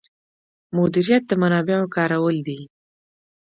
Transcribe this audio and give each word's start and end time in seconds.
مدیریت 0.77 1.23
د 1.27 1.31
منابعو 1.41 1.91
کارول 1.95 2.37
دي 2.47 2.59